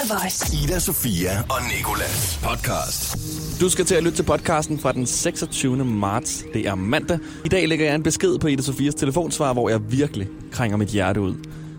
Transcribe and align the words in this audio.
The 0.00 0.14
Voice. 0.14 0.64
Ida, 0.64 0.78
Sofia 0.78 1.30
og 1.40 1.56
Nikolas 1.76 2.40
podcast. 2.42 3.16
Du 3.60 3.68
skal 3.68 3.84
til 3.84 3.94
at 3.94 4.02
lytte 4.02 4.18
til 4.18 4.22
podcasten 4.22 4.78
fra 4.78 4.92
den 4.92 5.06
26. 5.06 5.84
marts. 5.84 6.44
Det 6.54 6.66
er 6.66 6.74
mandag. 6.74 7.18
I 7.44 7.48
dag 7.48 7.68
lægger 7.68 7.86
jeg 7.86 7.94
en 7.94 8.02
besked 8.02 8.38
på 8.38 8.46
Ida 8.46 8.62
Sofias 8.62 8.94
telefonsvar, 8.94 9.52
hvor 9.52 9.68
jeg 9.68 9.92
virkelig 9.92 10.28
krænger 10.52 10.76
mit 10.76 10.88
hjerte 10.88 11.20
ud. 11.20 11.34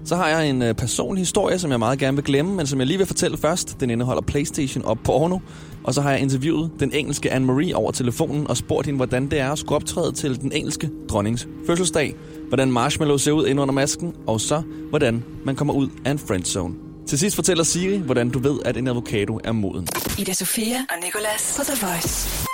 Så 0.06 0.16
har 0.16 0.28
jeg 0.28 0.50
en 0.50 0.62
øh, 0.62 0.76
personlig 0.76 1.22
historie, 1.22 1.60
som 1.60 1.72
jeg 1.72 1.80
meget 1.80 2.00
gerne 2.00 2.18
vil 2.18 2.24
glemme, 2.24 2.56
men 2.56 2.68
som 2.68 2.80
jeg 2.80 2.88
lige 2.88 2.98
vil 2.98 3.08
fortælle 3.08 3.38
først. 3.38 3.80
Den 3.80 3.90
indeholder 3.90 4.22
Playstation 4.22 4.86
og 4.86 5.00
porno. 5.00 5.40
Og 5.84 5.94
så 5.94 6.02
har 6.02 6.12
jeg 6.12 6.20
interviewet 6.20 6.72
den 6.80 6.92
engelske 6.94 7.34
Anne-Marie 7.34 7.74
over 7.74 7.92
telefonen 7.92 8.48
og 8.48 8.58
spurgt 8.58 8.86
hende, 8.86 8.98
hvordan 8.98 9.32
det 9.32 9.40
er 9.40 9.52
at 9.52 9.60
skulle 9.60 9.76
optræde 9.76 10.12
til 10.12 10.42
den 10.42 10.52
engelske 10.52 10.90
dronnings 11.10 11.48
fødselsdag. 11.68 12.16
Hvordan 12.48 12.72
marshmallow 12.72 13.18
ser 13.18 13.32
ud 13.32 13.48
ind 13.48 13.60
under 13.60 13.74
masken, 13.74 14.14
og 14.28 14.42
så 14.42 14.62
hvordan 14.90 15.24
man 15.46 15.56
kommer 15.56 15.74
ud 15.74 15.90
af 16.06 16.12
en 16.12 16.20
friendzone. 16.20 16.91
Til 17.08 17.20
sidst 17.20 17.36
fortæller 17.36 17.64
Siri, 17.64 17.98
hvordan 17.98 18.30
du 18.30 18.40
ved, 18.40 18.60
at 18.66 18.78
en 18.78 18.88
avocado 18.88 19.40
er 19.44 19.52
moden. 19.52 19.88
Ida 20.20 20.34
Sofia 20.34 20.78
og 20.90 20.96
Nicolas 21.04 21.54
på 21.58 21.64
The 21.64 21.88
Voice. 21.88 22.48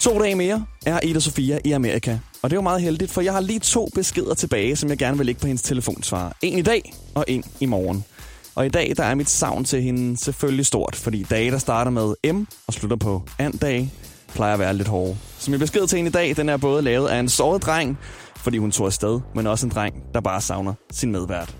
To 0.00 0.18
dage 0.22 0.34
mere 0.34 0.66
er 0.86 1.00
Ida 1.02 1.20
Sofia 1.20 1.58
i 1.64 1.72
Amerika. 1.72 2.18
Og 2.42 2.50
det 2.50 2.56
er 2.56 2.58
jo 2.58 2.62
meget 2.62 2.82
heldigt, 2.82 3.10
for 3.10 3.20
jeg 3.20 3.32
har 3.32 3.40
lige 3.40 3.58
to 3.58 3.88
beskeder 3.94 4.34
tilbage, 4.34 4.76
som 4.76 4.88
jeg 4.88 4.98
gerne 4.98 5.16
vil 5.16 5.26
lægge 5.26 5.40
på 5.40 5.46
hendes 5.46 5.62
telefonsvar. 5.62 6.36
En 6.42 6.58
i 6.58 6.62
dag 6.62 6.94
og 7.14 7.24
en 7.28 7.44
i 7.60 7.66
morgen. 7.66 8.04
Og 8.54 8.66
i 8.66 8.68
dag 8.68 8.92
der 8.96 9.04
er 9.04 9.14
mit 9.14 9.30
savn 9.30 9.64
til 9.64 9.82
hende 9.82 10.16
selvfølgelig 10.16 10.66
stort, 10.66 10.96
fordi 10.96 11.22
dage, 11.22 11.50
der 11.50 11.58
starter 11.58 11.90
med 11.90 12.32
M 12.32 12.44
og 12.66 12.74
slutter 12.74 12.96
på 12.96 13.22
and-dage, 13.38 13.92
plejer 14.34 14.52
at 14.52 14.58
være 14.58 14.74
lidt 14.74 14.88
hårde. 14.88 15.16
Så 15.38 15.50
min 15.50 15.60
besked 15.60 15.86
til 15.86 15.96
hende 15.96 16.08
i 16.08 16.12
dag, 16.12 16.36
den 16.36 16.48
er 16.48 16.56
både 16.56 16.82
lavet 16.82 17.08
af 17.08 17.18
en 17.18 17.28
såret 17.28 17.62
dreng, 17.62 17.98
fordi 18.36 18.58
hun 18.58 18.72
tog 18.72 18.86
afsted, 18.86 19.20
men 19.34 19.46
også 19.46 19.66
en 19.66 19.72
dreng, 19.72 19.94
der 20.14 20.20
bare 20.20 20.40
savner 20.40 20.74
sin 20.92 21.12
medvært. 21.12 21.56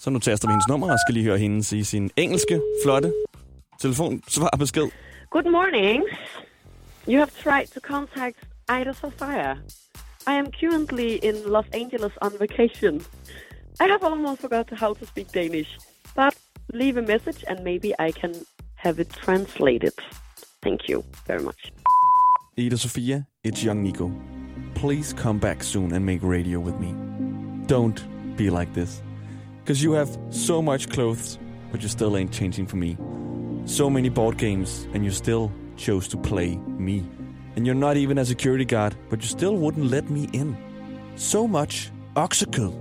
Så 0.00 0.10
nu 0.10 0.18
taster 0.18 0.48
vi 0.48 0.52
hendes 0.52 0.68
nummer 0.68 0.92
og 0.92 0.98
skal 1.06 1.14
lige 1.14 1.24
høre 1.24 1.38
hende 1.38 1.64
sige 1.64 1.84
sin 1.84 2.10
engelske, 2.16 2.60
flotte 2.84 3.12
telefonsvarbesked. 3.80 4.90
Good 5.30 5.50
morning. 5.50 6.02
You 7.08 7.18
have 7.18 7.30
tried 7.44 7.66
to 7.66 7.80
contact 7.80 8.36
Ida 8.80 8.92
Sofia. 8.92 9.52
I 10.26 10.34
am 10.42 10.46
currently 10.60 11.10
in 11.28 11.34
Los 11.46 11.66
Angeles 11.82 12.12
on 12.22 12.32
vacation. 12.38 12.94
I 13.80 13.86
have 13.92 14.02
almost 14.02 14.40
forgot 14.40 14.66
how 14.70 14.94
to 14.94 15.06
speak 15.06 15.28
Danish, 15.34 15.70
but 16.16 16.34
leave 16.74 16.96
a 16.98 17.02
message 17.02 17.44
and 17.48 17.64
maybe 17.64 17.90
I 18.08 18.12
can 18.20 18.32
have 18.74 19.02
it 19.02 19.10
translated. 19.24 19.94
Thank 20.62 20.80
you 20.88 21.04
very 21.26 21.42
much. 21.42 21.72
Ida 22.58 22.76
Sofia, 22.76 23.26
it's 23.44 23.64
young 23.64 23.82
Nico. 23.82 24.10
Please 24.74 25.14
come 25.22 25.38
back 25.38 25.62
soon 25.62 25.92
and 25.92 26.04
make 26.06 26.20
radio 26.22 26.58
with 26.60 26.78
me. 26.80 26.94
Don't 27.66 28.00
be 28.36 28.50
like 28.50 28.72
this. 28.74 29.02
Because 29.62 29.82
you 29.82 29.92
have 29.92 30.18
so 30.30 30.60
much 30.62 30.88
clothes, 30.88 31.38
but 31.70 31.82
you 31.82 31.88
still 31.88 32.16
ain't 32.16 32.32
changing 32.32 32.66
for 32.66 32.76
me. 32.76 32.96
So 33.66 33.88
many 33.90 34.08
board 34.08 34.36
games, 34.38 34.88
and 34.94 35.04
you 35.04 35.10
still 35.10 35.52
chose 35.76 36.08
to 36.08 36.16
play 36.16 36.56
me. 36.56 37.04
And 37.56 37.66
you're 37.66 37.74
not 37.74 37.96
even 37.96 38.18
a 38.18 38.24
security 38.24 38.64
guard, 38.64 38.94
but 39.08 39.22
you 39.22 39.28
still 39.28 39.56
wouldn't 39.56 39.90
let 39.90 40.08
me 40.10 40.28
in. 40.32 40.56
So 41.16 41.46
much 41.46 41.90
oxicle, 42.16 42.72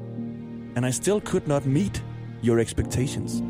and 0.75 0.85
I 0.85 0.91
still 0.91 1.22
could 1.22 1.47
not 1.47 1.66
meet 1.66 2.02
your 2.41 2.59
expectations. 2.59 3.41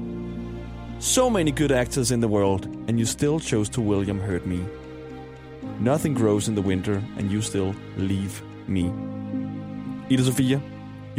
So 1.00 1.30
many 1.30 1.52
good 1.52 1.72
actors 1.72 2.12
in 2.12 2.20
the 2.20 2.28
world, 2.28 2.66
and 2.88 3.00
you 3.00 3.06
still 3.06 3.40
chose 3.40 3.70
to 3.70 3.82
William 3.82 4.20
hurt 4.20 4.46
me. 4.46 4.66
Nothing 5.80 6.14
grows 6.14 6.48
in 6.48 6.56
the 6.56 6.62
winter, 6.62 7.02
and 7.18 7.32
you 7.32 7.42
still 7.42 7.74
leave 7.96 8.42
me. 8.68 8.92
Ida 10.12 10.24
Sofia, 10.24 10.62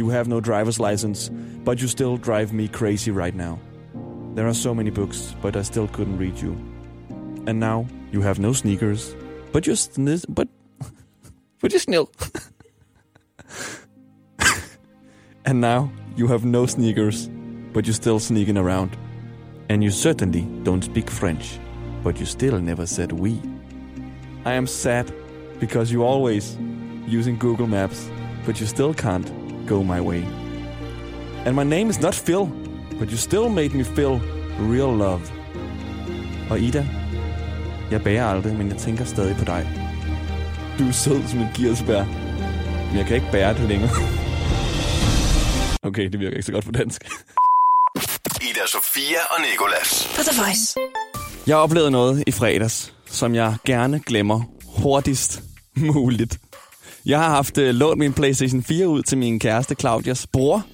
you 0.01 0.09
have 0.09 0.27
no 0.27 0.41
driver's 0.41 0.79
license, 0.79 1.29
but 1.63 1.79
you 1.79 1.87
still 1.87 2.17
drive 2.17 2.51
me 2.53 2.67
crazy 2.67 3.11
right 3.11 3.35
now. 3.35 3.59
There 4.33 4.47
are 4.47 4.53
so 4.55 4.73
many 4.73 4.89
books, 4.89 5.35
but 5.43 5.55
I 5.55 5.61
still 5.61 5.87
couldn't 5.89 6.17
read 6.17 6.39
you. 6.41 6.53
And 7.45 7.59
now 7.59 7.85
you 8.11 8.21
have 8.21 8.39
no 8.39 8.51
sneakers, 8.51 9.15
but 9.51 9.67
you're 9.67 9.75
sniz- 9.75 10.25
but 10.27 10.47
but 11.61 11.71
you're 11.71 11.79
still. 11.79 12.09
and 15.45 15.61
now 15.61 15.91
you 16.15 16.25
have 16.25 16.45
no 16.45 16.65
sneakers, 16.65 17.29
but 17.71 17.85
you're 17.85 17.93
still 17.93 18.19
sneaking 18.19 18.57
around. 18.57 18.97
And 19.69 19.83
you 19.83 19.91
certainly 19.91 20.41
don't 20.63 20.83
speak 20.83 21.11
French, 21.11 21.59
but 22.03 22.19
you 22.19 22.25
still 22.25 22.59
never 22.59 22.87
said 22.87 23.11
we. 23.11 23.39
I 24.45 24.53
am 24.53 24.65
sad 24.65 25.13
because 25.59 25.91
you 25.91 26.03
always 26.03 26.57
using 27.05 27.37
Google 27.37 27.67
Maps, 27.67 28.09
but 28.47 28.59
you 28.59 28.65
still 28.65 28.95
can't 28.95 29.40
go 29.71 29.83
my 29.83 30.01
way. 30.01 30.21
And 31.45 31.55
my 31.55 31.63
name 31.63 31.89
is 31.89 31.99
not 32.01 32.15
Phil, 32.25 32.45
but 32.99 33.09
you 33.11 33.17
still 33.17 33.49
made 33.49 33.73
me 33.73 33.83
feel 33.83 34.21
real 34.59 34.97
love. 34.97 35.21
Og 36.49 36.59
Ida, 36.59 36.87
jeg 37.91 38.03
bærer 38.03 38.25
aldrig, 38.25 38.53
men 38.55 38.69
jeg 38.69 38.77
tænker 38.77 39.05
stadig 39.05 39.35
på 39.35 39.45
dig. 39.45 39.69
Du 40.79 40.87
er 40.87 40.91
sød 40.91 41.27
som 41.27 41.39
et 41.39 41.51
girsbær, 41.55 42.03
men 42.87 42.97
jeg 42.97 43.05
kan 43.05 43.15
ikke 43.15 43.31
bære 43.31 43.53
det 43.53 43.69
længere. 43.69 43.89
Okay, 45.83 46.09
det 46.09 46.19
virker 46.19 46.37
ikke 46.37 46.45
så 46.45 46.51
godt 46.51 46.65
på 46.65 46.71
dansk. 46.71 47.01
Ida, 48.41 48.67
Sofia 48.67 49.19
og 49.29 49.41
Nikolas. 49.51 50.09
På 50.15 50.21
The 50.23 50.41
Voice. 50.41 50.75
Jeg 51.47 51.55
oplevede 51.55 51.91
noget 51.91 52.23
i 52.27 52.31
fredags, 52.31 52.93
som 53.05 53.35
jeg 53.35 53.55
gerne 53.65 53.99
glemmer 53.99 54.41
hurtigst 54.77 55.43
muligt. 55.75 56.39
Jeg 57.05 57.19
har 57.19 57.29
haft 57.29 57.57
øh, 57.57 57.75
lånt 57.75 57.99
min 57.99 58.13
PlayStation 58.13 58.63
4 58.63 58.87
ud 58.87 59.03
til 59.03 59.17
min 59.17 59.39
kæreste 59.39 59.75
Claudias 59.75 60.27
bror, 60.27 60.65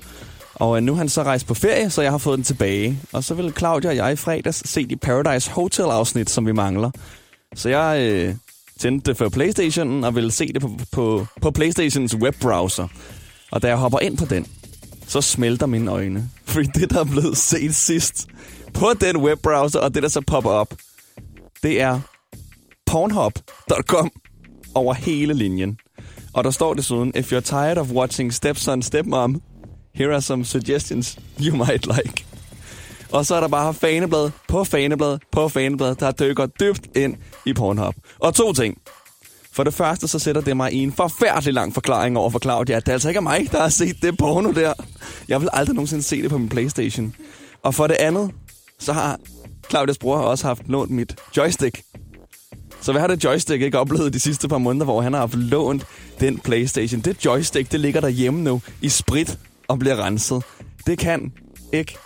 og 0.55 0.77
øh, 0.77 0.83
nu 0.83 0.91
er 0.91 0.97
han 0.97 1.09
så 1.09 1.23
rejst 1.23 1.47
på 1.47 1.53
ferie, 1.53 1.89
så 1.89 2.01
jeg 2.01 2.11
har 2.11 2.17
fået 2.17 2.37
den 2.37 2.43
tilbage. 2.43 2.99
Og 3.13 3.23
så 3.23 3.33
vil 3.33 3.53
Claudia 3.57 3.89
og 3.89 3.95
jeg 3.95 4.13
i 4.13 4.15
fredags 4.15 4.69
se 4.69 4.85
de 4.85 4.97
Paradise 4.97 5.51
Hotel-afsnit, 5.51 6.29
som 6.29 6.45
vi 6.45 6.51
mangler. 6.51 6.91
Så 7.55 7.69
jeg 7.69 8.01
øh, 8.01 8.35
tændte 8.79 9.09
det 9.09 9.17
for 9.17 9.29
Playstationen 9.29 10.03
og 10.03 10.15
ville 10.15 10.31
se 10.31 10.53
det 10.53 10.61
på, 10.61 10.71
på, 10.91 11.27
på 11.41 11.51
Playstations 11.51 12.15
webbrowser. 12.15 12.87
Og 13.51 13.61
da 13.61 13.67
jeg 13.67 13.77
hopper 13.77 13.99
ind 13.99 14.17
på 14.17 14.25
den, 14.25 14.45
så 15.07 15.21
smelter 15.21 15.65
mine 15.65 15.91
øjne. 15.91 16.29
Fordi 16.45 16.67
det, 16.75 16.89
der 16.89 16.99
er 16.99 17.05
blevet 17.05 17.37
set 17.37 17.75
sidst 17.75 18.27
på 18.73 18.93
den 19.01 19.17
webbrowser, 19.17 19.79
og 19.79 19.93
det, 19.93 20.03
der 20.03 20.09
så 20.09 20.21
popper 20.21 20.49
op, 20.49 20.73
det 21.63 21.81
er 21.81 21.99
pornhub.com 22.85 24.11
over 24.75 24.93
hele 24.93 25.33
linjen. 25.33 25.77
Og 26.37 26.43
der 26.43 26.51
står 26.51 26.73
desuden, 26.73 27.11
if 27.15 27.33
you're 27.33 27.39
tired 27.39 27.77
of 27.77 27.91
watching 27.91 28.33
stepson, 28.33 28.81
stepmom, 28.81 29.41
here 29.95 30.13
are 30.13 30.21
some 30.21 30.45
suggestions 30.45 31.19
you 31.41 31.55
might 31.55 31.85
like. 31.85 32.25
Og 33.11 33.25
så 33.25 33.35
er 33.35 33.39
der 33.39 33.47
bare 33.47 33.73
faneblad 33.73 34.31
på 34.47 34.63
faneblad 34.63 35.17
på 35.31 35.49
faneblad, 35.49 35.95
der 35.95 36.11
dykker 36.11 36.45
dybt 36.45 36.81
ind 36.95 37.15
i 37.45 37.53
Pornhub. 37.53 37.95
Og 38.19 38.35
to 38.35 38.53
ting. 38.53 38.77
For 39.51 39.63
det 39.63 39.73
første, 39.73 40.07
så 40.07 40.19
sætter 40.19 40.41
det 40.41 40.57
mig 40.57 40.73
i 40.73 40.77
en 40.77 40.91
forfærdelig 40.91 41.53
lang 41.53 41.73
forklaring 41.73 42.17
over 42.17 42.29
for 42.29 42.39
Claudia, 42.39 42.75
at 42.75 42.85
det 42.85 42.91
altså 42.91 43.07
ikke 43.07 43.17
er 43.17 43.21
mig, 43.21 43.47
der 43.51 43.61
har 43.61 43.69
set 43.69 44.01
det 44.01 44.17
porno 44.17 44.51
der. 44.51 44.73
Jeg 45.27 45.41
vil 45.41 45.49
aldrig 45.53 45.75
nogensinde 45.75 46.03
se 46.03 46.21
det 46.21 46.29
på 46.29 46.37
min 46.37 46.49
Playstation. 46.49 47.15
Og 47.63 47.75
for 47.75 47.87
det 47.87 47.95
andet, 47.95 48.31
så 48.79 48.93
har 48.93 49.19
Claudias 49.69 49.97
bror 49.97 50.17
også 50.17 50.47
haft 50.47 50.61
lånt 50.67 50.91
mit 50.91 51.15
joystick. 51.37 51.83
Så 52.81 52.91
hvad 52.91 53.01
har 53.01 53.07
det 53.07 53.23
joystick 53.23 53.61
ikke 53.61 53.79
oplevet 53.79 54.13
de 54.13 54.19
sidste 54.19 54.47
par 54.47 54.57
måneder, 54.57 54.85
hvor 54.85 55.01
han 55.01 55.13
har 55.13 55.19
haft 55.19 55.35
lånt 55.35 55.85
den 56.19 56.39
Playstation? 56.39 57.01
Det 57.01 57.25
joystick, 57.25 57.71
det 57.71 57.79
ligger 57.79 58.01
derhjemme 58.01 58.41
nu 58.41 58.61
i 58.81 58.89
sprit 58.89 59.37
og 59.67 59.79
bliver 59.79 60.05
renset. 60.05 60.43
Det 60.85 60.97
kan 60.97 61.31
ikke 61.73 61.97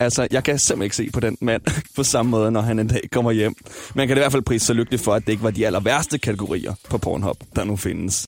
Altså, 0.00 0.28
jeg 0.30 0.44
kan 0.44 0.58
simpelthen 0.58 0.84
ikke 0.84 0.96
se 0.96 1.10
på 1.12 1.20
den 1.20 1.36
mand 1.40 1.62
på 1.96 2.04
samme 2.04 2.30
måde, 2.30 2.50
når 2.50 2.60
han 2.60 2.78
en 2.78 2.86
dag 2.88 3.00
kommer 3.12 3.32
hjem. 3.32 3.54
Man 3.94 4.08
kan 4.08 4.16
i 4.16 4.20
hvert 4.20 4.32
fald 4.32 4.42
prise 4.42 4.66
så 4.66 4.72
lykkelig 4.72 5.00
for, 5.00 5.14
at 5.14 5.26
det 5.26 5.32
ikke 5.32 5.44
var 5.44 5.50
de 5.50 5.66
aller 5.66 5.80
værste 5.80 6.18
kategorier 6.18 6.74
på 6.90 6.98
Pornhub, 6.98 7.36
der 7.56 7.64
nu 7.64 7.76
findes. 7.76 8.26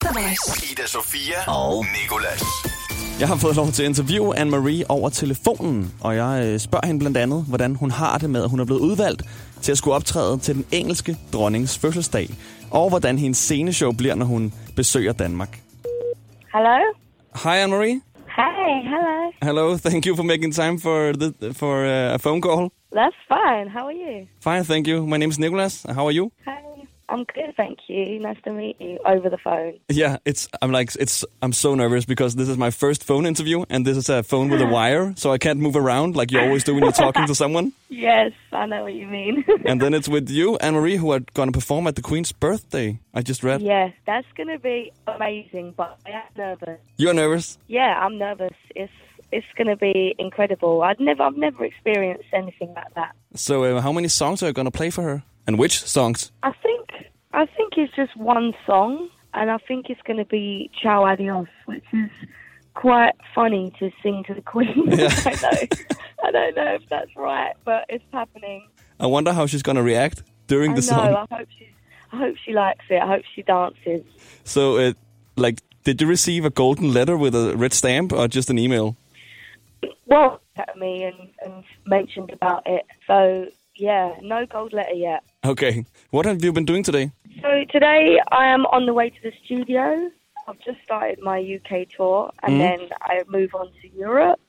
Ida, 0.72 0.86
Sofia 0.86 1.50
og 1.52 1.86
Nikolas. 2.02 2.42
Jeg 3.20 3.28
har 3.28 3.36
fået 3.36 3.56
lov 3.56 3.72
til 3.72 3.82
at 3.82 3.88
interviewe 3.88 4.38
Anne-Marie 4.38 4.84
over 4.88 5.08
telefonen, 5.08 5.92
og 6.00 6.16
jeg 6.16 6.44
øh, 6.46 6.60
spørger 6.60 6.86
hende 6.86 6.98
blandt 6.98 7.16
andet, 7.16 7.44
hvordan 7.48 7.74
hun 7.74 7.90
har 7.90 8.18
det 8.18 8.30
med, 8.30 8.42
at 8.42 8.50
hun 8.50 8.60
er 8.60 8.64
blevet 8.64 8.80
udvalgt 8.80 9.22
til 9.62 9.72
at 9.72 9.78
skulle 9.78 9.94
optræde 9.94 10.38
til 10.38 10.54
den 10.54 10.64
engelske 10.72 11.16
dronnings 11.32 11.78
fødselsdag, 11.78 12.28
og 12.70 12.88
hvordan 12.88 13.18
hendes 13.18 13.38
sceneshow 13.38 13.92
bliver, 13.92 14.14
når 14.14 14.26
hun 14.26 14.52
besøger 14.76 15.12
Danmark. 15.12 15.60
Hello? 16.54 16.78
Hi 17.34 17.56
Anne-Marie. 17.64 18.00
Hey, 18.36 18.74
hello. 18.92 19.32
Hello, 19.42 19.76
thank 19.76 20.06
you 20.06 20.16
for 20.16 20.22
making 20.22 20.54
time 20.54 20.78
for 20.80 21.12
the, 21.12 21.54
for 21.54 21.74
uh, 21.84 22.14
a 22.14 22.18
phone 22.18 22.40
call. 22.42 22.70
That's 22.92 23.16
fine. 23.28 23.66
How 23.76 23.84
are 23.86 23.98
you? 24.04 24.26
Fine, 24.44 24.64
thank 24.64 24.86
you. 24.88 25.06
My 25.06 25.16
name 25.16 25.30
is 25.30 25.38
Nicholas. 25.38 25.86
How 25.96 26.06
are 26.06 26.12
you? 26.12 26.30
Hey. 26.44 26.69
I'm 27.10 27.24
good, 27.24 27.54
thank 27.56 27.78
you. 27.88 28.20
Nice 28.20 28.38
to 28.44 28.52
meet 28.52 28.80
you 28.80 28.98
over 29.04 29.28
the 29.28 29.38
phone. 29.38 29.78
Yeah, 29.88 30.18
it's 30.24 30.48
I'm 30.62 30.70
like 30.70 30.94
it's 30.96 31.24
I'm 31.42 31.52
so 31.52 31.74
nervous 31.74 32.04
because 32.04 32.36
this 32.36 32.48
is 32.48 32.56
my 32.56 32.70
first 32.70 33.04
phone 33.04 33.26
interview 33.26 33.64
and 33.68 33.84
this 33.86 33.96
is 33.96 34.08
a 34.08 34.22
phone 34.22 34.48
with 34.48 34.60
a 34.60 34.66
wire, 34.78 35.12
so 35.16 35.32
I 35.32 35.38
can't 35.38 35.58
move 35.58 35.76
around 35.76 36.16
like 36.16 36.30
you 36.30 36.40
always 36.40 36.64
do 36.64 36.74
when 36.74 36.82
you're 36.84 36.92
talking 36.92 37.26
to 37.26 37.34
someone. 37.34 37.72
Yes, 37.92 38.32
I 38.52 38.64
know 38.66 38.84
what 38.84 38.94
you 38.94 39.06
mean. 39.06 39.44
And 39.66 39.82
then 39.82 39.92
it's 39.94 40.08
with 40.08 40.30
you, 40.30 40.56
Anne 40.58 40.74
Marie, 40.74 40.96
who 40.96 41.10
are 41.12 41.20
going 41.34 41.48
to 41.48 41.52
perform 41.52 41.86
at 41.86 41.96
the 41.96 42.02
Queen's 42.02 42.32
birthday. 42.32 42.98
I 43.12 43.20
just 43.20 43.42
read. 43.42 43.60
yes, 43.60 43.92
that's 44.06 44.26
going 44.36 44.48
to 44.48 44.58
be 44.58 44.90
amazing, 45.06 45.74
but 45.76 45.98
I 46.06 46.10
am 46.10 46.22
nervous. 46.36 46.78
You're 46.96 47.12
nervous. 47.12 47.58
Yeah, 47.66 48.00
I'm 48.00 48.16
nervous. 48.16 48.54
It's 48.74 48.92
it's 49.32 49.46
going 49.56 49.68
to 49.68 49.76
be 49.76 50.14
incredible. 50.18 50.82
I've 50.82 51.00
never, 51.00 51.22
I've 51.22 51.36
never 51.36 51.64
experienced 51.64 52.24
anything 52.32 52.72
like 52.74 52.94
that. 52.94 53.14
So, 53.34 53.64
uh, 53.64 53.80
how 53.80 53.92
many 53.92 54.08
songs 54.08 54.42
are 54.42 54.46
you 54.46 54.52
going 54.52 54.64
to 54.70 54.70
play 54.70 54.90
for 54.90 55.02
her? 55.02 55.22
And 55.50 55.58
which 55.58 55.82
songs? 55.84 56.30
I 56.44 56.52
think, 56.62 56.90
I 57.32 57.44
think 57.44 57.72
it's 57.76 57.92
just 57.96 58.16
one 58.16 58.54
song, 58.64 59.08
and 59.34 59.50
I 59.50 59.58
think 59.58 59.86
it's 59.90 60.00
going 60.02 60.18
to 60.18 60.24
be 60.24 60.70
"Ciao 60.80 61.04
Adios," 61.04 61.48
which 61.66 61.82
is 61.92 62.08
quite 62.74 63.14
funny 63.34 63.72
to 63.80 63.90
sing 64.00 64.22
to 64.28 64.34
the 64.34 64.42
Queen. 64.42 64.84
Yeah. 64.96 65.10
I 65.26 65.30
know, 65.42 65.58
I 66.22 66.30
don't 66.30 66.54
know 66.54 66.74
if 66.76 66.88
that's 66.88 67.16
right, 67.16 67.54
but 67.64 67.84
it's 67.88 68.04
happening. 68.12 68.68
I 69.00 69.08
wonder 69.08 69.32
how 69.32 69.46
she's 69.46 69.64
going 69.64 69.74
to 69.74 69.82
react 69.82 70.22
during 70.46 70.70
I 70.70 70.74
the 70.76 70.82
know. 70.82 70.86
song. 70.86 71.26
I 71.32 71.34
hope 71.38 71.48
she's, 71.58 71.68
I 72.12 72.16
hope 72.18 72.36
she 72.44 72.52
likes 72.52 72.84
it. 72.88 73.02
I 73.02 73.08
hope 73.08 73.24
she 73.34 73.42
dances. 73.42 74.02
So, 74.44 74.76
uh, 74.76 74.92
like, 75.34 75.58
did 75.82 76.00
you 76.00 76.06
receive 76.06 76.44
a 76.44 76.50
golden 76.50 76.92
letter 76.94 77.16
with 77.16 77.34
a 77.34 77.56
red 77.56 77.72
stamp 77.72 78.12
or 78.12 78.28
just 78.28 78.50
an 78.50 78.58
email? 78.60 78.96
Well, 80.06 80.40
at 80.54 80.78
me 80.78 81.02
and, 81.02 81.30
and 81.44 81.64
mentioned 81.86 82.30
about 82.30 82.62
it. 82.66 82.86
So 83.08 83.46
yeah, 83.80 84.14
no 84.22 84.44
gold 84.46 84.72
letter 84.72 84.94
yet. 84.94 85.22
Okay. 85.44 85.84
What 86.10 86.26
have 86.26 86.44
you 86.44 86.52
been 86.52 86.66
doing 86.66 86.82
today? 86.82 87.10
So 87.42 87.48
today 87.72 88.20
I 88.30 88.44
am 88.48 88.66
on 88.66 88.84
the 88.86 88.92
way 88.92 89.08
to 89.10 89.20
the 89.22 89.32
studio. 89.44 90.10
I've 90.46 90.58
just 90.68 90.80
started 90.84 91.18
my 91.22 91.38
UK 91.56 91.86
tour, 91.96 92.30
and 92.42 92.52
Mhm. 92.54 92.58
then 92.64 92.80
I 93.02 93.22
move 93.28 93.54
on 93.54 93.68
to 93.80 93.88
Europe, 94.06 94.40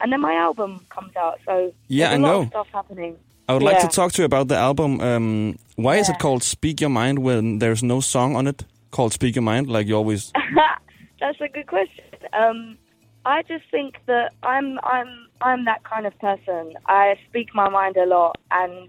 and 0.00 0.12
then 0.12 0.20
my 0.20 0.34
album 0.34 0.70
comes 0.88 1.14
out. 1.16 1.38
So 1.46 1.72
Yeah, 1.88 2.10
I 2.14 2.16
know. 2.16 2.40
of 2.42 2.48
stuff 2.48 2.68
happening. 2.72 3.16
I 3.48 3.52
would 3.54 3.62
like 3.62 3.80
to 3.80 3.88
talk 3.88 4.12
to 4.12 4.22
you 4.22 4.26
about 4.26 4.46
the 4.48 4.56
album. 4.56 5.00
Um, 5.00 5.56
why 5.76 5.96
is 5.96 6.08
it 6.08 6.18
called 6.18 6.42
Speak 6.42 6.80
Your 6.80 6.90
Mind 6.90 7.18
when 7.18 7.58
there's 7.58 7.82
no 7.82 8.00
song 8.00 8.36
on 8.36 8.46
it 8.46 8.64
called 8.90 9.12
Speak 9.12 9.34
Your 9.36 9.42
Mind? 9.42 9.66
Like 9.68 9.86
you 9.88 9.96
always. 9.96 10.32
That's 11.20 11.40
a 11.40 11.48
good 11.48 11.66
question. 11.66 12.04
Um, 12.32 12.78
I 13.24 13.42
just 13.42 13.64
think 13.70 13.98
that 14.06 14.32
I'm 14.42 14.78
I'm 14.82 15.28
I'm 15.40 15.64
that 15.64 15.84
kind 15.84 16.06
of 16.06 16.18
person. 16.18 16.74
I 16.86 17.16
speak 17.28 17.54
my 17.54 17.68
mind 17.68 17.96
a 17.96 18.06
lot, 18.06 18.38
and 18.50 18.88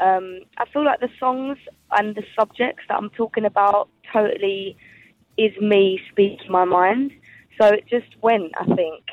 um, 0.00 0.40
I 0.58 0.64
feel 0.72 0.84
like 0.84 1.00
the 1.00 1.10
songs 1.18 1.58
and 1.90 2.14
the 2.14 2.24
subjects 2.38 2.84
that 2.88 2.96
I'm 2.96 3.10
talking 3.10 3.44
about 3.44 3.88
totally 4.12 4.76
is 5.36 5.52
me 5.60 6.00
speaking 6.10 6.50
my 6.50 6.64
mind. 6.64 7.12
So 7.58 7.66
it 7.66 7.84
just 7.88 8.10
went. 8.22 8.52
I 8.58 8.64
think 8.64 9.04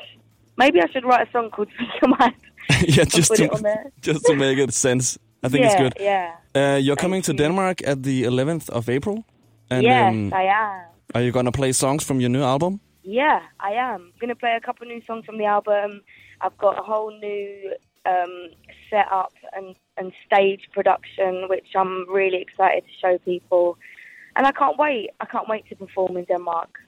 maybe 0.56 0.80
I 0.80 0.88
should 0.90 1.04
write 1.04 1.28
a 1.28 1.30
song 1.30 1.50
called 1.50 1.68
"Speak 1.74 1.88
Your 2.02 2.16
Mind." 2.18 2.34
yeah, 2.96 3.04
just 3.04 3.34
to 3.34 3.44
it 3.44 3.52
on 3.52 3.62
there. 3.62 3.92
just 4.00 4.24
to 4.26 4.34
make 4.34 4.58
it 4.58 4.72
sense. 4.72 5.18
I 5.42 5.48
think 5.48 5.64
yeah, 5.64 5.70
it's 5.70 5.80
good. 5.80 5.94
Yeah. 6.00 6.34
Uh, 6.54 6.76
you're 6.76 6.96
coming 6.96 7.22
to 7.22 7.32
you. 7.32 7.38
Denmark 7.38 7.82
at 7.86 8.02
the 8.02 8.24
11th 8.24 8.68
of 8.70 8.88
April, 8.88 9.24
and 9.70 9.82
yes, 9.82 10.12
um, 10.12 10.32
I 10.34 10.44
am. 10.44 10.84
are 11.14 11.22
you 11.22 11.32
gonna 11.32 11.52
play 11.52 11.72
songs 11.72 12.04
from 12.04 12.20
your 12.20 12.28
new 12.30 12.42
album? 12.42 12.80
Yeah, 13.02 13.40
I 13.58 13.72
am. 13.72 14.12
I'm 14.12 14.12
going 14.20 14.28
to 14.28 14.36
play 14.36 14.54
a 14.56 14.60
couple 14.60 14.86
new 14.86 15.02
songs 15.06 15.24
from 15.24 15.38
the 15.38 15.46
album. 15.46 16.02
I've 16.40 16.56
got 16.58 16.78
a 16.78 16.82
whole 16.82 17.10
new 17.10 17.74
um, 18.06 18.50
setup 18.88 19.32
and, 19.52 19.74
and 19.96 20.12
stage 20.26 20.68
production, 20.72 21.48
which 21.48 21.68
I'm 21.74 22.08
really 22.08 22.40
excited 22.40 22.84
to 22.84 22.92
show 23.00 23.18
people. 23.18 23.78
And 24.36 24.46
I 24.46 24.52
can't 24.52 24.78
wait. 24.78 25.10
I 25.20 25.26
can't 25.26 25.48
wait 25.48 25.68
to 25.68 25.76
perform 25.76 26.16
in 26.16 26.24
Denmark. 26.24 26.78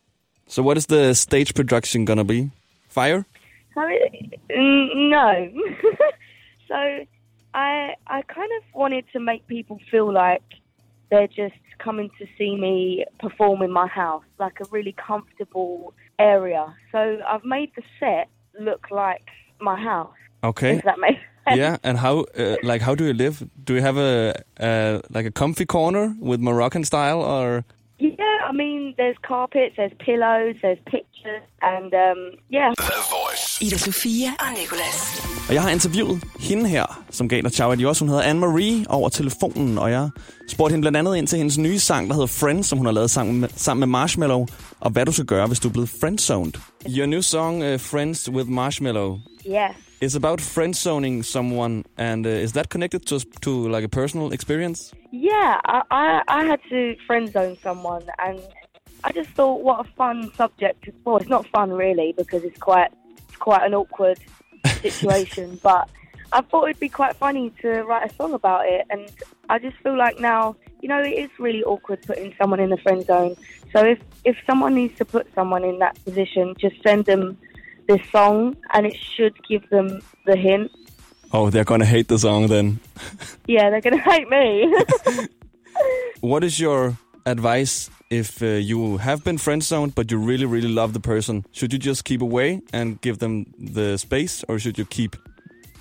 So, 0.46 0.62
what 0.62 0.76
is 0.76 0.86
the 0.86 1.14
stage 1.14 1.54
production 1.54 2.04
gonna 2.04 2.24
be? 2.24 2.50
Fire? 2.88 3.26
So, 3.74 3.82
it, 3.86 4.40
no. 4.50 5.50
so, 6.68 7.06
I 7.54 7.94
I 8.06 8.22
kind 8.22 8.50
of 8.58 8.74
wanted 8.74 9.04
to 9.12 9.20
make 9.20 9.46
people 9.46 9.78
feel 9.90 10.12
like 10.12 10.42
they're 11.10 11.28
just 11.28 11.54
coming 11.78 12.10
to 12.18 12.26
see 12.38 12.56
me 12.56 13.04
perform 13.18 13.62
in 13.62 13.72
my 13.72 13.86
house, 13.86 14.24
like 14.38 14.60
a 14.60 14.64
really 14.70 14.92
comfortable 14.92 15.94
area. 16.18 16.74
So, 16.92 17.18
I've 17.26 17.44
made 17.44 17.72
the 17.76 17.82
set 17.98 18.28
look 18.58 18.90
like 18.90 19.28
my 19.62 19.76
house. 19.90 20.16
Okay. 20.42 20.74
Does 20.74 20.84
that 20.84 20.98
make 20.98 21.18
sense? 21.44 21.58
yeah, 21.62 21.76
and 21.82 21.98
how 21.98 22.14
uh, 22.38 22.56
like 22.62 22.82
how 22.82 22.94
do 22.94 23.04
you 23.04 23.14
live? 23.24 23.36
Do 23.64 23.74
you 23.74 23.82
have 23.88 23.96
a 23.96 24.34
uh, 24.60 25.00
like 25.16 25.26
a 25.26 25.30
comfy 25.30 25.64
corner 25.64 26.14
with 26.20 26.40
Moroccan 26.40 26.84
style 26.84 27.20
or? 27.20 27.64
Yeah, 28.00 28.38
I 28.50 28.52
mean, 28.52 28.94
there's 28.96 29.18
carpets, 29.32 29.74
there's 29.76 29.96
pillows, 30.08 30.54
there's 30.62 30.82
pictures, 30.94 31.44
and 31.72 31.90
um, 32.06 32.18
yeah. 32.50 32.68
The 32.76 33.02
Voice. 33.16 33.62
Ida 33.66 33.78
Sofia 33.78 34.30
og 34.38 34.50
Nicolas. 34.60 34.98
Og 35.48 35.54
jeg 35.54 35.62
har 35.62 35.70
interviewet 35.70 36.24
hende 36.40 36.68
her, 36.68 37.04
som 37.10 37.28
gav 37.28 37.42
dig 37.42 37.52
ciao 37.52 37.72
adios. 37.72 37.98
Hun 37.98 38.08
hedder 38.08 38.22
Anne-Marie 38.22 38.84
over 38.88 39.08
telefonen, 39.08 39.78
og 39.78 39.90
jeg 39.90 40.10
spurgte 40.48 40.72
hende 40.72 40.82
blandt 40.82 40.98
andet 40.98 41.16
ind 41.16 41.26
til 41.26 41.38
hendes 41.38 41.58
nye 41.58 41.78
sang, 41.78 42.08
der 42.08 42.14
hedder 42.14 42.26
Friends, 42.26 42.66
som 42.66 42.78
hun 42.78 42.86
har 42.86 42.92
lavet 42.92 43.10
sammen 43.10 43.40
med, 43.40 43.48
sammen 43.56 43.80
med 43.80 43.86
Marshmallow, 43.86 44.46
og 44.80 44.90
hvad 44.90 45.06
du 45.06 45.12
skal 45.12 45.24
gøre, 45.24 45.46
hvis 45.46 45.60
du 45.60 45.68
er 45.68 45.72
blevet 45.72 45.88
friendzoned. 46.00 46.52
Your 46.86 47.06
new 47.06 47.22
song, 47.22 47.62
uh, 47.62 47.78
Friends 47.78 48.28
with 48.28 48.48
Marshmello, 48.48 49.20
Yes. 49.44 49.76
It's 50.00 50.14
about 50.16 50.40
friend 50.40 50.74
zoning 50.74 51.22
someone, 51.22 51.84
and 51.96 52.26
uh, 52.26 52.30
is 52.30 52.52
that 52.52 52.70
connected 52.70 53.06
to, 53.06 53.20
to 53.42 53.68
like 53.68 53.84
a 53.84 53.88
personal 53.88 54.32
experience? 54.32 54.92
Yeah, 55.12 55.60
I, 55.64 55.82
I, 55.90 56.22
I 56.26 56.44
had 56.44 56.60
to 56.70 56.96
friend 57.06 57.30
zone 57.30 57.56
someone, 57.62 58.02
and 58.18 58.40
I 59.04 59.12
just 59.12 59.30
thought, 59.30 59.62
what 59.62 59.86
a 59.86 59.88
fun 59.92 60.32
subject 60.34 60.82
to 60.84 60.90
explore. 60.90 61.20
It's 61.20 61.30
not 61.30 61.46
fun 61.48 61.70
really 61.70 62.14
because 62.16 62.42
it's 62.42 62.58
quite 62.58 62.90
it's 63.16 63.36
quite 63.36 63.62
an 63.62 63.74
awkward 63.74 64.18
situation, 64.82 65.60
but 65.62 65.88
I 66.32 66.40
thought 66.40 66.64
it'd 66.64 66.80
be 66.80 66.88
quite 66.88 67.14
funny 67.14 67.50
to 67.62 67.82
write 67.82 68.10
a 68.10 68.14
song 68.14 68.34
about 68.34 68.66
it. 68.66 68.86
And 68.90 69.08
I 69.48 69.60
just 69.60 69.76
feel 69.78 69.96
like 69.96 70.18
now, 70.18 70.56
you 70.82 70.88
know, 70.88 71.00
it 71.00 71.16
is 71.16 71.30
really 71.38 71.62
awkward 71.62 72.02
putting 72.02 72.34
someone 72.36 72.60
in 72.60 72.68
the 72.68 72.76
friend 72.76 73.06
zone. 73.06 73.36
So 73.72 73.84
if 73.84 74.00
if 74.24 74.36
someone 74.46 74.74
needs 74.74 74.98
to 74.98 75.04
put 75.04 75.32
someone 75.34 75.64
in 75.64 75.78
that 75.78 75.96
position, 76.04 76.54
just 76.58 76.82
send 76.82 77.06
them 77.06 77.38
this 77.88 78.02
song, 78.10 78.56
and 78.74 78.84
it 78.86 78.96
should 78.96 79.34
give 79.48 79.68
them 79.70 80.02
the 80.26 80.36
hint. 80.36 80.70
Oh, 81.32 81.48
they're 81.50 81.64
gonna 81.64 81.86
hate 81.86 82.08
the 82.08 82.18
song 82.18 82.48
then. 82.48 82.80
Yeah, 83.46 83.70
they're 83.70 83.80
gonna 83.80 83.98
hate 83.98 84.28
me. 84.28 84.74
What 86.20 86.44
is 86.44 86.60
your 86.60 86.96
advice 87.26 87.90
if 88.10 88.42
uh, 88.42 88.46
you 88.46 88.98
have 88.98 89.24
been 89.24 89.38
friend 89.38 89.62
zoned 89.62 89.94
but 89.94 90.10
you 90.10 90.18
really 90.18 90.46
really 90.46 90.68
love 90.68 90.92
the 90.92 91.00
person? 91.00 91.44
Should 91.52 91.72
you 91.72 91.78
just 91.78 92.04
keep 92.04 92.22
away 92.22 92.60
and 92.72 93.00
give 93.00 93.18
them 93.18 93.46
the 93.58 93.96
space, 93.98 94.44
or 94.48 94.58
should 94.58 94.78
you 94.78 94.84
keep 94.84 95.16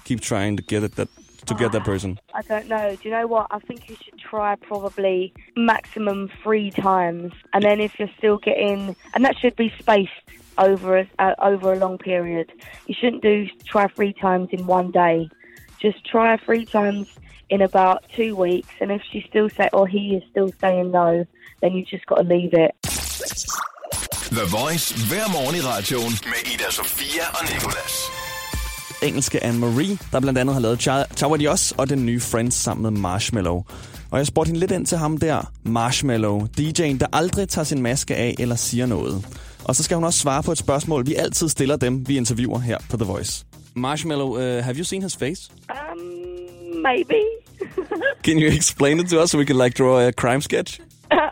keep 0.03 0.21
trying 0.21 0.57
to 0.57 0.63
get 0.63 0.83
it 0.83 0.95
that 0.95 1.09
to 1.45 1.53
get 1.53 1.71
that 1.71 1.83
person? 1.83 2.19
I 2.33 2.41
don't 2.41 2.67
know. 2.67 2.95
Do 2.95 3.09
you 3.09 3.11
know 3.11 3.27
what? 3.27 3.47
I 3.51 3.59
think 3.59 3.89
you 3.89 3.95
should 4.03 4.19
try 4.19 4.55
probably 4.55 5.33
maximum 5.55 6.29
three 6.43 6.71
times, 6.71 7.33
and 7.53 7.63
then 7.63 7.79
if 7.79 7.99
you're 7.99 8.09
still 8.17 8.37
getting, 8.37 8.95
and 9.13 9.25
that 9.25 9.37
should 9.37 9.55
be 9.55 9.73
spaced 9.79 10.11
over 10.57 10.97
a, 10.97 11.09
uh, 11.19 11.35
over 11.39 11.73
a 11.73 11.77
long 11.77 11.97
period. 11.97 12.51
You 12.87 12.95
shouldn't 12.99 13.21
do 13.21 13.47
try 13.65 13.87
three 13.87 14.13
times 14.13 14.49
in 14.51 14.67
one 14.67 14.91
day. 14.91 15.29
Just 15.79 16.05
try 16.05 16.37
three 16.37 16.65
times 16.65 17.07
in 17.49 17.61
about 17.61 18.03
two 18.15 18.35
weeks, 18.35 18.73
and 18.79 18.91
if 18.91 19.01
she 19.11 19.25
still 19.27 19.49
say 19.49 19.69
or 19.73 19.87
he 19.87 20.15
is 20.15 20.23
still 20.29 20.51
saying 20.59 20.91
no, 20.91 21.25
then 21.61 21.73
you 21.73 21.83
just 21.85 22.05
got 22.05 22.15
to 22.15 22.23
leave 22.23 22.53
it. 22.53 22.75
The 24.31 24.45
Voice 24.45 24.93
hver 25.09 25.27
morgen 25.31 25.55
i 25.55 25.61
radioen 25.61 26.11
med 26.25 26.53
Ida 26.53 26.71
Sofia 26.71 27.27
og 27.33 27.43
Nicolas. 27.53 28.20
Engelske 29.01 29.43
Anne-Marie, 29.43 29.97
der 30.11 30.19
blandt 30.19 30.39
andet 30.39 30.55
har 30.55 30.61
lavet 30.61 30.79
Ciao 31.15 31.33
Adios 31.33 31.71
og 31.71 31.89
den 31.89 32.05
nye 32.05 32.19
Friends 32.19 32.55
sammen 32.55 32.83
med 32.83 33.01
Marshmallow. 33.01 33.63
Og 34.11 34.17
jeg 34.17 34.27
spurgte 34.27 34.47
hende 34.47 34.59
lidt 34.59 34.71
ind 34.71 34.85
til 34.85 34.97
ham 34.97 35.17
der, 35.17 35.51
Marshmallow, 35.63 36.47
DJ'en, 36.59 36.97
der 36.97 37.05
aldrig 37.13 37.49
tager 37.49 37.65
sin 37.65 37.81
maske 37.81 38.15
af 38.15 38.35
eller 38.39 38.55
siger 38.55 38.85
noget. 38.85 39.25
Og 39.63 39.75
så 39.75 39.83
skal 39.83 39.95
hun 39.95 40.03
også 40.03 40.19
svare 40.19 40.43
på 40.43 40.51
et 40.51 40.57
spørgsmål, 40.57 41.07
vi 41.07 41.15
altid 41.15 41.49
stiller 41.49 41.75
dem, 41.75 42.07
vi 42.07 42.17
interviewer 42.17 42.59
her 42.59 42.77
på 42.89 42.97
The 42.97 43.05
Voice. 43.05 43.45
Marshmallow, 43.75 44.29
uh, 44.29 44.63
have 44.63 44.77
you 44.77 44.83
seen 44.83 45.03
his 45.03 45.17
face? 45.17 45.51
Um, 45.69 45.99
maybe. 46.83 47.21
Can 48.23 48.39
you 48.39 48.47
explain 48.47 48.99
it 48.99 49.09
to 49.09 49.23
us 49.23 49.29
so 49.31 49.37
we 49.37 49.45
can 49.45 49.57
like 49.57 49.77
draw 49.77 49.99
a 50.07 50.11
crime 50.11 50.41
sketch? 50.41 50.79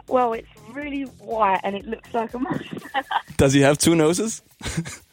well, 0.10 0.34
it's 0.34 0.76
really 0.76 1.04
white 1.04 1.62
and 1.64 1.76
it 1.76 1.86
looks 1.86 2.14
like 2.14 2.34
a 2.34 2.40
monster. 2.40 2.78
Does 3.38 3.54
he 3.54 3.62
have 3.62 3.78
two 3.78 3.96
noses? 3.96 4.42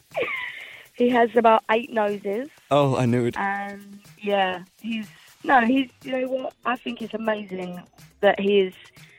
he 0.97 1.09
has 1.11 1.35
about 1.37 1.63
eight 1.71 1.93
noses. 1.93 2.49
Oh, 2.71 2.97
I 2.97 3.07
knew 3.07 3.25
it. 3.27 3.37
and 3.37 4.01
yeah, 4.21 4.63
he's 4.81 5.07
no, 5.45 5.61
he's 5.61 5.89
you 6.05 6.13
know 6.13 6.29
what? 6.29 6.53
I 6.65 6.77
think 6.77 7.03
it's 7.03 7.15
amazing 7.15 7.81
that 8.21 8.41
he 8.41 8.61
is 8.61 8.75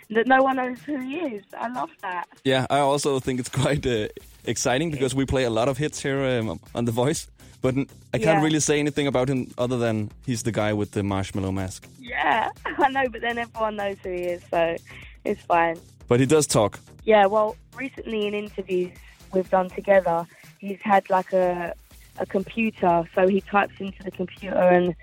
that 0.09 0.27
no 0.27 0.41
one 0.41 0.55
knows 0.57 0.79
who 0.81 0.97
he 0.99 1.17
is. 1.17 1.43
I 1.57 1.67
love 1.69 1.89
that. 2.01 2.25
Yeah, 2.43 2.65
I 2.69 2.79
also 2.79 3.19
think 3.19 3.39
it's 3.39 3.49
quite 3.63 3.85
uh, 3.85 4.07
exciting 4.45 4.91
because 4.91 5.13
we 5.15 5.25
play 5.25 5.43
a 5.43 5.49
lot 5.49 5.67
of 5.67 5.77
hits 5.77 6.01
here 6.01 6.23
um, 6.23 6.59
on 6.75 6.85
The 6.85 6.91
Voice. 6.91 7.27
But 7.61 7.75
I 8.13 8.17
can't 8.19 8.37
Yeah. 8.39 8.43
really 8.43 8.59
say 8.59 8.79
anything 8.79 9.07
about 9.07 9.29
him 9.29 9.51
other 9.57 9.77
than 9.77 10.11
he's 10.25 10.43
the 10.43 10.51
guy 10.51 10.73
with 10.73 10.91
the 10.91 11.01
marshmallow 11.03 11.51
mask. 11.51 11.87
Yeah, 11.99 12.49
I 12.65 12.89
know, 12.89 13.05
but 13.11 13.21
then 13.21 13.37
everyone 13.39 13.75
knows 13.77 13.97
who 14.03 14.11
he 14.11 14.21
is, 14.35 14.43
so 14.51 14.75
it's 15.25 15.41
fine. 15.41 15.77
But 16.07 16.19
he 16.19 16.25
does 16.27 16.45
talk. 16.47 16.79
Yeah, 17.03 17.25
well, 17.25 17.55
recently 17.75 18.27
in 18.27 18.33
interviews 18.35 18.91
we've 19.33 19.49
done 19.49 19.69
together, 19.69 20.25
he's 20.59 20.79
had 20.81 21.09
like 21.09 21.33
a 21.33 21.73
a 22.19 22.25
computer, 22.25 23.07
so 23.13 23.27
he 23.27 23.41
types 23.41 23.73
into 23.79 24.01
the 24.03 24.11
computer 24.11 24.55
and 24.55 24.95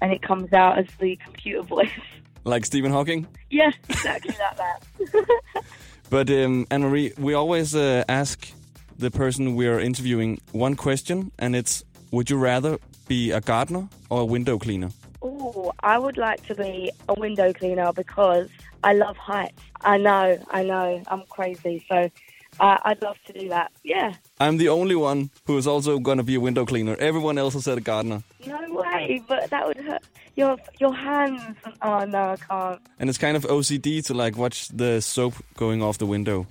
and 0.00 0.12
it 0.12 0.22
comes 0.22 0.52
out 0.52 0.78
as 0.78 0.86
the 1.00 1.16
computer 1.24 1.62
voice. 1.62 1.90
Like 2.44 2.66
Stephen 2.66 2.90
Hawking. 2.90 3.28
yeah, 3.50 3.70
exactly 3.88 4.34
like 4.36 4.56
that. 4.56 4.82
But 6.10 6.28
um, 6.28 6.66
Anne-Marie, 6.70 7.12
we 7.16 7.32
always 7.32 7.74
uh, 7.74 8.04
ask 8.08 8.52
the 8.98 9.10
person 9.10 9.54
we're 9.54 9.80
interviewing 9.80 10.40
one 10.50 10.74
question, 10.74 11.30
and 11.38 11.56
it's 11.56 11.84
would 12.10 12.28
you 12.28 12.36
rather 12.36 12.78
be 13.08 13.30
a 13.30 13.40
gardener 13.40 13.88
or 14.10 14.20
a 14.20 14.24
window 14.24 14.58
cleaner? 14.58 14.90
Oh, 15.22 15.72
I 15.84 15.98
would 15.98 16.18
like 16.18 16.44
to 16.48 16.54
be 16.54 16.90
a 17.08 17.14
window 17.14 17.52
cleaner 17.52 17.92
because 17.94 18.48
I 18.84 18.92
love 18.92 19.16
heights. 19.16 19.62
I 19.80 19.96
know, 19.96 20.38
I 20.50 20.64
know, 20.64 21.00
I'm 21.06 21.22
crazy. 21.30 21.84
So 21.88 22.10
uh, 22.60 22.76
I'd 22.84 23.00
love 23.00 23.16
to 23.28 23.32
do 23.32 23.48
that. 23.48 23.72
Yeah. 23.84 24.14
I'm 24.42 24.56
the 24.56 24.68
only 24.70 24.96
one 24.96 25.30
who 25.46 25.56
is 25.56 25.68
also 25.68 26.00
going 26.00 26.18
to 26.18 26.24
be 26.24 26.34
a 26.34 26.40
window 26.40 26.66
cleaner. 26.66 26.96
Everyone 26.98 27.38
else 27.38 27.54
has 27.54 27.64
said 27.64 27.78
a 27.78 27.80
gardener. 27.80 28.24
No 28.44 28.58
way, 28.70 29.22
but 29.28 29.48
that 29.50 29.66
would 29.68 29.76
hurt 29.76 30.02
your 30.34 30.56
your 30.80 30.92
hands. 30.92 31.40
Oh 31.80 32.04
no, 32.04 32.30
I 32.30 32.36
can't. 32.36 32.80
And 32.98 33.08
it's 33.08 33.18
kind 33.18 33.36
of 33.36 33.44
OCD 33.44 34.04
to 34.06 34.14
like 34.14 34.36
watch 34.36 34.68
the 34.68 35.00
soap 35.00 35.34
going 35.56 35.80
off 35.80 35.98
the 35.98 36.06
window. 36.06 36.46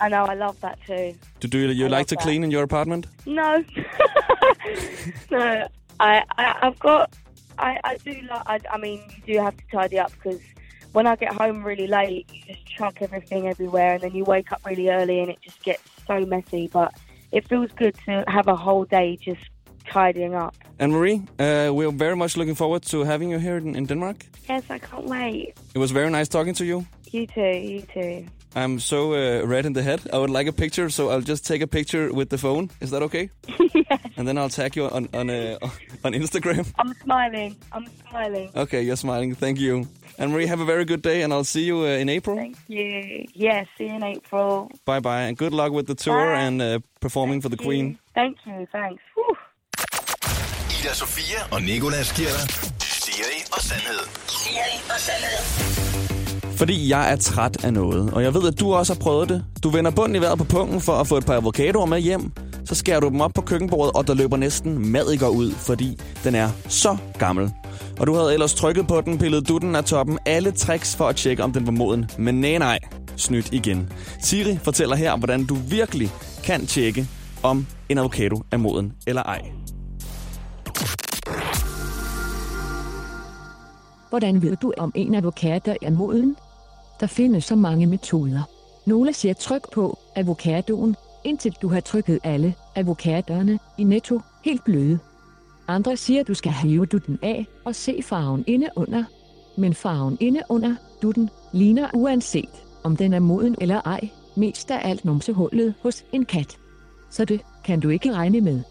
I 0.00 0.08
know, 0.08 0.24
I 0.24 0.34
love 0.34 0.60
that 0.60 0.78
too. 0.84 1.14
Do, 1.38 1.48
do 1.48 1.58
you, 1.58 1.68
you 1.68 1.88
like 1.88 2.08
to 2.08 2.16
that. 2.16 2.22
clean 2.22 2.42
in 2.42 2.50
your 2.50 2.64
apartment? 2.64 3.06
No, 3.26 3.64
no. 5.30 5.68
I, 6.00 6.24
I 6.36 6.58
I've 6.62 6.78
got. 6.80 7.14
I 7.58 7.78
I 7.84 7.96
do 7.98 8.20
like. 8.28 8.42
I, 8.46 8.60
I 8.72 8.78
mean, 8.78 9.00
you 9.26 9.34
do 9.34 9.42
have 9.42 9.56
to 9.56 9.64
tidy 9.70 9.98
up 10.00 10.10
because 10.12 10.40
when 10.92 11.06
I 11.06 11.14
get 11.14 11.32
home 11.34 11.62
really 11.62 11.86
late, 11.86 12.28
you 12.32 12.54
just 12.54 12.66
chuck 12.66 12.98
everything 13.00 13.46
everywhere, 13.46 13.94
and 13.94 14.02
then 14.02 14.14
you 14.14 14.24
wake 14.24 14.50
up 14.50 14.60
really 14.66 14.88
early, 14.88 15.20
and 15.20 15.30
it 15.30 15.38
just 15.40 15.62
gets 15.62 15.82
so 16.04 16.26
messy. 16.26 16.68
But 16.72 16.94
it 17.32 17.48
feels 17.48 17.70
good 17.72 17.94
to 18.06 18.24
have 18.26 18.48
a 18.48 18.56
whole 18.56 18.84
day 18.84 19.16
just 19.20 19.40
tidying 19.90 20.34
up. 20.34 20.54
Anne-Marie, 20.78 21.22
uh, 21.38 21.70
we're 21.72 21.90
very 21.90 22.16
much 22.16 22.36
looking 22.36 22.54
forward 22.54 22.82
to 22.82 23.04
having 23.04 23.30
you 23.30 23.38
here 23.38 23.56
in, 23.56 23.74
in 23.74 23.86
Denmark. 23.86 24.26
Yes, 24.48 24.62
I 24.70 24.78
can't 24.78 25.06
wait. 25.06 25.54
It 25.74 25.78
was 25.78 25.90
very 25.90 26.10
nice 26.10 26.28
talking 26.28 26.54
to 26.54 26.64
you. 26.64 26.86
You 27.12 27.26
too. 27.26 27.40
You 27.40 27.82
too. 27.94 28.26
I'm 28.56 28.78
so 28.80 29.12
uh, 29.12 29.46
red 29.46 29.66
in 29.66 29.72
the 29.74 29.82
head. 29.82 30.00
I 30.12 30.16
would 30.18 30.30
like 30.30 30.48
a 30.48 30.52
picture, 30.52 30.88
so 30.90 31.10
I'll 31.10 31.20
just 31.28 31.46
take 31.46 31.62
a 31.62 31.66
picture 31.66 32.12
with 32.12 32.28
the 32.30 32.38
phone. 32.38 32.70
Is 32.80 32.90
that 32.90 33.02
okay? 33.02 33.30
yes. 33.74 34.00
And 34.16 34.26
then 34.26 34.38
I'll 34.38 34.48
tag 34.48 34.76
you 34.76 34.84
on 34.88 35.08
on 35.12 35.30
uh, 35.30 35.58
on 36.04 36.12
Instagram. 36.14 36.66
I'm 36.78 36.94
smiling. 37.02 37.56
I'm 37.72 37.86
smiling. 38.10 38.50
Okay, 38.54 38.82
you're 38.82 38.96
smiling. 38.96 39.34
Thank 39.36 39.58
you. 39.58 39.86
Anne-Marie, 40.20 40.46
have 40.46 40.60
a 40.60 40.64
very 40.64 40.84
good 40.84 41.02
day, 41.02 41.22
and 41.22 41.32
I'll 41.32 41.44
see 41.44 41.64
you 41.64 41.78
uh, 41.82 42.00
in 42.02 42.08
April. 42.08 42.36
Thank 42.36 42.56
you. 42.66 43.24
Yes, 43.34 43.66
see 43.76 43.84
you 43.86 43.94
in 43.94 44.02
April. 44.02 44.68
Bye 44.84 45.00
bye, 45.00 45.22
and 45.28 45.36
good 45.36 45.52
luck 45.52 45.72
with 45.72 45.86
the 45.86 45.94
tour 45.94 46.34
Bye. 46.34 46.40
and 46.46 46.60
uh, 46.62 46.78
performing 47.00 47.40
for 47.42 47.48
the 47.50 47.56
you. 47.60 47.64
Queen. 47.68 47.98
Thank 48.14 48.36
you. 48.46 48.66
Thanks. 48.72 49.02
Whew. 49.14 49.36
Ida 50.80 50.94
Sofia 50.94 51.40
og 51.52 51.62
Nikolas 51.62 52.12
giver 52.12 52.30
dig 52.30 52.48
Siri 52.82 53.40
og 53.52 53.60
Sandhed. 53.60 54.02
Siri 54.26 54.74
og 54.94 55.00
Sandhed. 55.00 55.87
Fordi 56.58 56.90
jeg 56.90 57.12
er 57.12 57.16
træt 57.16 57.64
af 57.64 57.72
noget, 57.72 58.12
og 58.12 58.22
jeg 58.22 58.34
ved, 58.34 58.48
at 58.48 58.60
du 58.60 58.74
også 58.74 58.94
har 58.94 58.98
prøvet 59.00 59.28
det. 59.28 59.44
Du 59.62 59.68
vender 59.68 59.90
bunden 59.90 60.16
i 60.16 60.20
vejret 60.20 60.38
på 60.38 60.44
pungen 60.44 60.80
for 60.80 60.92
at 60.92 61.06
få 61.06 61.16
et 61.16 61.26
par 61.26 61.34
avocadoer 61.34 61.86
med 61.86 62.00
hjem. 62.00 62.32
Så 62.64 62.74
skærer 62.74 63.00
du 63.00 63.08
dem 63.08 63.20
op 63.20 63.32
på 63.34 63.40
køkkenbordet, 63.40 63.92
og 63.94 64.06
der 64.06 64.14
løber 64.14 64.36
næsten 64.36 64.92
madikker 64.92 65.28
ud, 65.28 65.50
fordi 65.50 65.98
den 66.24 66.34
er 66.34 66.48
så 66.68 66.96
gammel. 67.18 67.50
Og 68.00 68.06
du 68.06 68.14
havde 68.14 68.32
ellers 68.32 68.54
trykket 68.54 68.86
på 68.86 69.00
den, 69.00 69.18
pillet 69.18 69.48
dutten 69.48 69.76
af 69.76 69.84
toppen, 69.84 70.18
alle 70.26 70.50
tricks 70.50 70.96
for 70.96 71.08
at 71.08 71.16
tjekke, 71.16 71.44
om 71.44 71.52
den 71.52 71.66
var 71.66 71.72
moden. 71.72 72.10
Men 72.18 72.40
nej, 72.40 72.58
nej, 72.58 72.78
snydt 73.16 73.52
igen. 73.52 73.92
Siri 74.22 74.58
fortæller 74.62 74.96
her, 74.96 75.16
hvordan 75.16 75.44
du 75.44 75.54
virkelig 75.54 76.10
kan 76.44 76.66
tjekke, 76.66 77.08
om 77.42 77.66
en 77.88 77.98
avocado 77.98 78.42
er 78.52 78.56
moden 78.56 78.92
eller 79.06 79.22
ej. 79.22 79.40
Hvordan 84.08 84.42
ved 84.42 84.56
du, 84.56 84.72
om 84.78 84.92
en 84.94 85.14
avocado 85.14 85.74
er 85.82 85.90
moden? 85.90 86.36
Der 87.00 87.06
findes 87.06 87.44
så 87.44 87.56
mange 87.56 87.86
metoder. 87.86 88.42
Nogle 88.86 89.12
siger 89.12 89.34
tryk 89.34 89.72
på 89.72 89.98
avocadoen, 90.16 90.96
indtil 91.24 91.56
du 91.62 91.68
har 91.68 91.80
trykket 91.80 92.18
alle 92.24 92.54
avocadoerne 92.76 93.58
i 93.78 93.84
netto 93.84 94.20
helt 94.44 94.64
bløde. 94.64 94.98
Andre 95.68 95.96
siger, 95.96 96.22
du 96.22 96.34
skal 96.34 96.52
hive 96.52 96.86
du 96.86 96.98
den 96.98 97.18
af 97.22 97.46
og 97.64 97.74
se 97.74 98.02
farven 98.02 98.44
inde 98.46 98.68
under. 98.76 99.04
Men 99.56 99.74
farven 99.74 100.16
inde 100.20 100.42
under 100.48 100.74
dutten 101.02 101.30
ligner 101.52 101.88
uanset, 101.94 102.64
om 102.84 102.96
den 102.96 103.12
er 103.12 103.18
moden 103.18 103.56
eller 103.60 103.80
ej, 103.84 104.08
mest 104.36 104.70
af 104.70 104.88
alt 104.90 105.04
numsehullet 105.04 105.74
hos 105.82 106.04
en 106.12 106.24
kat. 106.24 106.56
Så 107.10 107.24
det 107.24 107.40
kan 107.64 107.80
du 107.80 107.88
ikke 107.88 108.12
regne 108.12 108.40
med. 108.40 108.62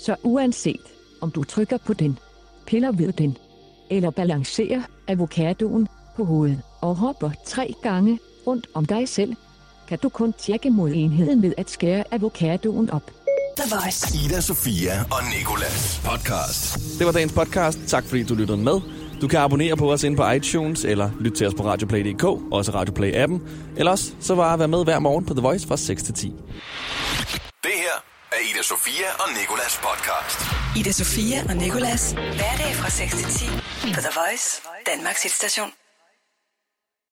Så 0.00 0.16
uanset, 0.22 0.80
om 1.20 1.30
du 1.30 1.44
trykker 1.44 1.78
på 1.78 1.92
den, 1.92 2.18
piller 2.66 2.92
ved 2.92 3.12
den, 3.12 3.36
eller 3.90 4.10
balancerer 4.10 4.82
avocadoen 5.08 5.88
på 6.16 6.24
hovedet 6.24 6.60
og 6.80 6.96
hopper 6.96 7.30
tre 7.46 7.74
gange 7.82 8.18
rundt 8.46 8.66
om 8.74 8.84
dig 8.84 9.08
selv, 9.08 9.34
kan 9.88 9.98
du 9.98 10.08
kun 10.08 10.32
tjekke 10.32 10.70
mod 10.70 10.90
enheden 10.94 11.42
ved 11.42 11.52
at 11.56 11.70
skære 11.70 12.04
avocadoen 12.10 12.90
op. 12.90 13.10
The 13.56 13.76
Voice. 13.76 14.18
Ida 14.24 14.40
Sofia 14.40 15.00
og 15.10 15.20
Nikolas 15.38 16.00
podcast. 16.04 16.74
Det 16.98 17.06
var 17.06 17.12
dagens 17.12 17.32
podcast. 17.32 17.78
Tak 17.88 18.04
fordi 18.04 18.22
du 18.22 18.34
lyttede 18.34 18.58
med. 18.58 18.80
Du 19.20 19.28
kan 19.28 19.38
abonnere 19.40 19.76
på 19.76 19.92
os 19.92 20.02
inde 20.02 20.16
på 20.16 20.30
iTunes, 20.30 20.84
eller 20.84 21.10
lytte 21.20 21.38
til 21.38 21.46
os 21.46 21.54
på 21.54 21.62
radioplay.dk, 21.62 22.24
også 22.52 22.72
Radioplay-appen. 22.72 23.38
Ellers 23.76 24.14
så 24.20 24.34
bare 24.34 24.58
være 24.58 24.68
med 24.68 24.84
hver 24.84 24.98
morgen 24.98 25.26
på 25.26 25.34
The 25.34 25.42
Voice 25.42 25.68
fra 25.68 25.76
6 25.76 26.02
til 26.02 26.14
10. 26.14 26.26
Det 27.62 27.76
her 27.84 27.96
er 28.32 28.36
Ida 28.50 28.62
Sofia 28.62 29.08
og 29.18 29.28
Nikolas 29.40 29.80
podcast. 29.86 30.38
Ida 30.78 30.92
Sofia 30.92 31.38
og 31.48 31.56
Nikolas. 31.56 32.12
Hverdag 32.12 32.74
fra 32.74 32.90
6 32.90 33.14
til 33.14 33.26
10 33.26 33.44
på 33.94 34.00
The 34.00 34.12
Voice. 34.20 34.62
Danmarks 34.94 35.22
hitstation. 35.22 35.83